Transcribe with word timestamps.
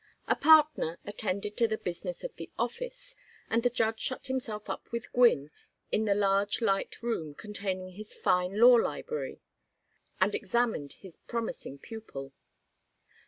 A 0.27 0.35
partner 0.35 0.97
attended 1.05 1.55
to 1.57 1.67
the 1.67 1.77
business 1.77 2.23
of 2.23 2.35
the 2.35 2.49
office, 2.57 3.15
and 3.51 3.61
the 3.61 3.69
judge 3.69 3.99
shut 3.99 4.25
himself 4.25 4.67
up 4.67 4.91
with 4.91 5.13
Gwynne 5.13 5.51
in 5.91 6.05
the 6.05 6.15
large 6.15 6.59
light 6.59 7.03
room 7.03 7.35
containing 7.35 7.91
his 7.91 8.15
fine 8.15 8.59
law 8.59 8.73
library, 8.73 9.41
and 10.19 10.33
examined 10.33 10.93
his 10.93 11.17
promising 11.27 11.77
pupil. 11.77 12.33